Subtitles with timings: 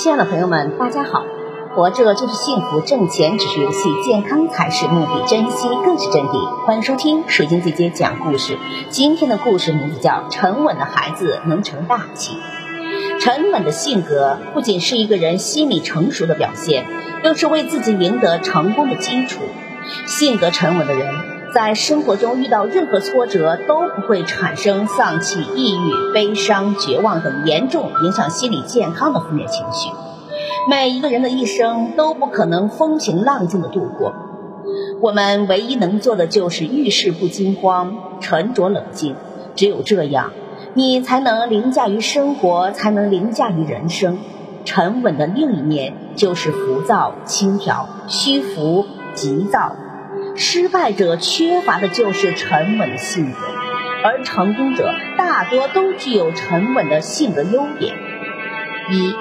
[0.00, 1.24] 亲爱的朋友们，大家好！
[1.74, 6.64] 活着就是幸福，挣钱只是游戏，健康才是目的，珍惜更是真谛。
[6.64, 8.56] 欢迎收听水晶姐姐讲故事。
[8.90, 12.36] 今天的故事名字叫《沉稳的孩子能成大器》。
[13.20, 16.86] 沉稳的性格不仅是一个人心理成熟的表现，
[17.24, 19.40] 更是为自己赢得成功的基础。
[20.06, 21.12] 性格沉稳的人，
[21.54, 29.90] 在生活中遇到任何挫折，都不会产生丧气、抑郁、悲伤、绝望等严重影响心理健康的负面情绪。
[30.68, 34.12] 每一个人的一生都不可能风平浪静的度过，
[35.00, 39.16] 我们唯一能做的就是遇事不惊慌，沉着冷静。
[39.54, 40.32] 只有这样，
[40.74, 44.18] 你才能凌驾于生活，才能凌驾于人生。
[44.66, 48.84] 沉稳的另一面就是浮躁、轻佻、虚浮、
[49.14, 49.72] 急躁。
[50.38, 53.38] 失败者缺乏的就是沉稳的性格，
[54.04, 57.96] 而成功者大多都具有沉稳的性格优点。
[58.90, 59.14] 一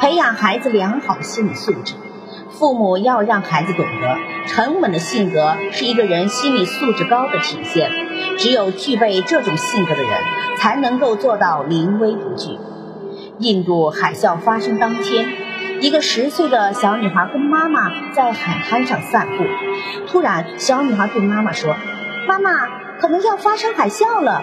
[0.00, 1.94] 培养孩子良好的心理素质，
[2.50, 7.90] 父母要让孩子懂得，沉稳的性格是一个人心理素质高的体现。
[8.36, 10.10] 只有具备这种性格的人，
[10.56, 12.58] 才能够做到临危不惧。
[13.38, 15.28] 印度海啸发生当天，
[15.80, 19.44] 一个十岁的小女孩跟妈妈在海滩上散步，
[20.06, 21.76] 突然，小女孩对妈妈说
[22.26, 22.50] ：“妈妈，
[22.98, 24.42] 可能要发生海啸了。”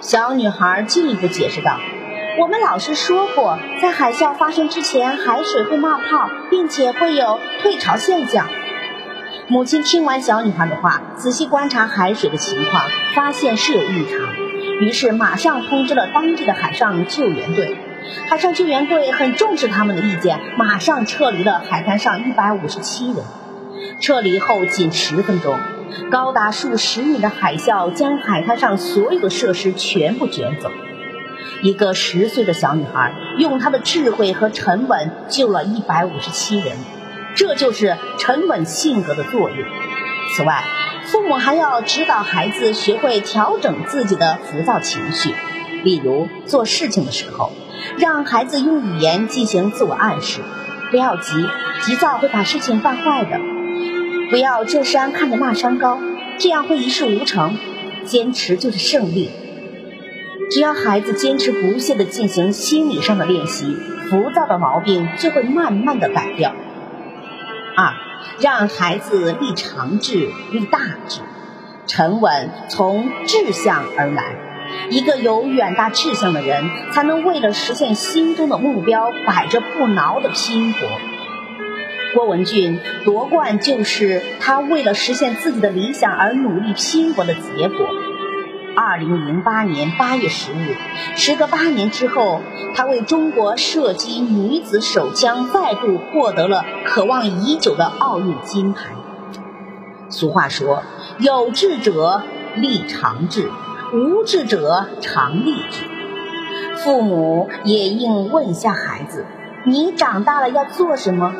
[0.00, 1.78] 小女孩进一步解释道。
[2.38, 8.46] 我们老师说过，在海啸发生之前，海水会冒泡，并且会有退潮现象。
[9.48, 12.82] 母亲听完小女孩的话，仔细观察海水的情况，
[13.14, 14.18] 发现是有异常，
[14.80, 17.76] 于是马上通知了当地的海上救援队。
[18.28, 23.16] 海上救援队很重视他们的意见，马上撤离了海滩上一百五十七人。
[24.00, 25.58] 撤离后仅十分钟，
[26.10, 30.70] 高达数十米的海啸将海滩上所有的设施全部卷走。
[31.62, 36.76] 一个十岁的小女孩用她的智慧和沉稳救了一百五十七人，
[37.36, 39.68] 这就是沉稳性格的作用。
[40.34, 40.64] 此外，
[41.04, 45.34] 父母还要指导孩子学会调整自己的浮躁情绪，
[45.84, 47.52] 例如做事情的时候，
[47.98, 50.40] 让孩子用语言进行自我暗示：
[50.90, 51.32] 不要急，
[51.82, 53.38] 急躁会把事情办坏的；
[54.30, 55.98] 不要这山看着那山高，
[56.38, 57.56] 这样会一事无成；
[58.04, 59.30] 坚持就是胜利。
[60.50, 63.76] 只要孩子坚持不懈地进行心理上的练习，
[64.08, 66.54] 浮躁的毛病就会慢慢的改掉。
[67.74, 67.94] 二，
[68.38, 70.78] 让孩子立长志、立大
[71.08, 71.20] 志，
[71.86, 74.51] 沉稳从志向而来。
[74.92, 80.80] 一个有远大志向的人，才能为了实现心中的目标，百折不挠的拼搏。
[82.14, 87.86] 郭文俊夺冠，就是他为了实现自己的理想而努力拼搏的结果。
[88.76, 90.76] 二零零八年八月十日，
[91.16, 92.42] 时隔八年之后，
[92.74, 98.90] 他为中国射击女子手枪再度获得了渴望已久的奥运金牌。
[100.10, 100.82] 俗话说
[101.18, 102.22] ：“有志者
[102.56, 103.50] 立长志，
[103.92, 105.86] 无志者常立志。”
[106.82, 109.24] 父母也应问一下孩子
[109.64, 111.32] ：“你长大了要做什么？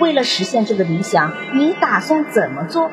[0.00, 2.90] 为了实现这个理想，你打算怎么做？”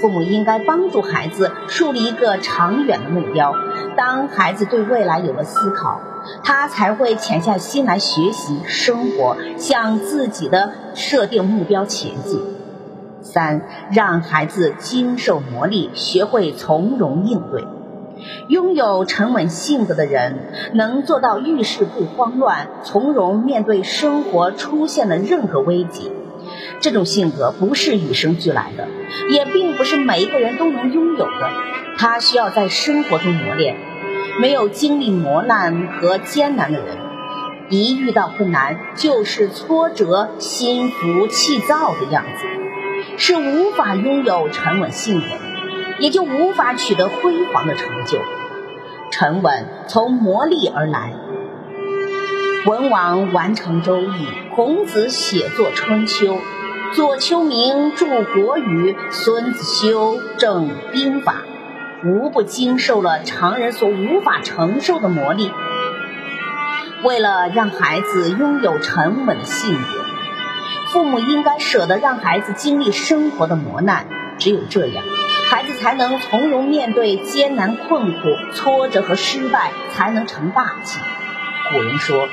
[0.00, 3.54] 父母应该帮助孩子树立一个长远的目标。
[3.96, 6.02] 当孩子对未来有了思考，
[6.44, 12.40] 他才会潜下心来学习生活，向自己的设定目标前进。
[13.22, 17.64] 三，让孩子经受磨砺，学会从容应对。
[18.48, 20.38] 拥有沉稳性格的人，
[20.74, 26.12] 能做到遇事不慌乱，从容面对生活出现的任何危机。
[26.80, 28.88] 这种性格不是与生俱来的，
[29.30, 31.50] 也并不是每一个人都能拥有的。
[31.98, 33.76] 他需要在生活中磨练。
[34.38, 36.98] 没有经历磨难和艰难的人，
[37.70, 42.44] 一遇到困难就是挫折、心浮气躁的样子，
[43.16, 45.26] 是无法拥有沉稳性格，
[45.98, 48.20] 也就无法取得辉煌的成就。
[49.10, 51.12] 沉稳从磨砺而来。
[52.66, 56.34] 文王完成《周易》，孔子写作《春秋》。
[56.92, 58.06] 左丘明著
[58.44, 61.42] 《国语》，孙子修正兵法，
[62.04, 65.50] 无不经受了常人所无法承受的磨砺。
[67.04, 70.04] 为了让孩子拥有沉稳的性格，
[70.88, 74.06] 父母应该舍得让孩子经历生活的磨难。
[74.38, 75.04] 只有这样，
[75.48, 78.20] 孩子才能从容面对艰难困苦、
[78.52, 80.98] 挫折和失败，才能成大器。
[81.72, 82.28] 古人说：“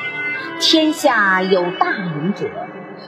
[0.60, 2.50] 天下有大勇者。”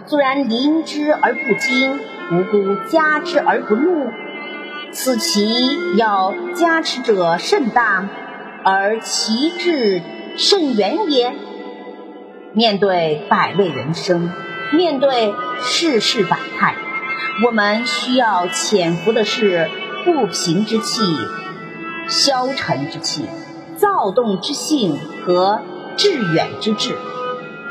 [0.07, 1.99] 虽然临之而不惊，
[2.31, 4.11] 无辜加之而不怒，
[4.91, 8.07] 此其要加持者甚大，
[8.63, 10.03] 而其志
[10.37, 11.33] 甚远也。
[12.53, 14.31] 面对百味人生，
[14.71, 16.75] 面对世事百态，
[17.45, 19.69] 我们需要潜伏的是
[20.05, 21.01] 不平之气、
[22.07, 23.25] 消沉之气、
[23.75, 25.61] 躁动之性和
[25.97, 26.93] 致远之志；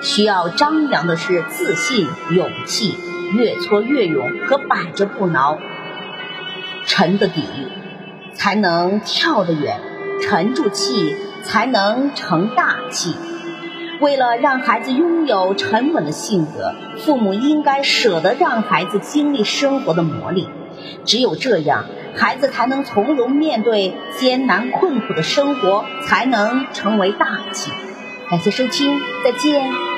[0.03, 2.99] 需要张扬的是自信、勇气、
[3.35, 5.59] 越挫越勇和百折不挠。
[6.87, 7.45] 沉得底，
[8.33, 9.77] 才能跳得远；
[10.21, 11.15] 沉住气，
[11.45, 13.15] 才能成大器。
[14.01, 20.49] 为了让孩子拥有沉稳的性格，父母应该舍得让孩子经历生活的磨砺。
[21.05, 21.87] 只有这样，
[22.17, 27.71] 孩子才能从容面对艰难困苦的生活，才能成为大器。
[28.31, 29.94] 感谢收听，再见。